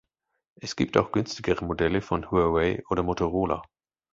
[0.59, 3.61] Es gibt auch günstigere Modelle von Huawei oder Motorola.